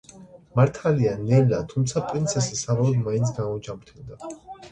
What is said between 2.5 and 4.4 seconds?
საბოლოოდ მაინც გამოჯანმრთელდა.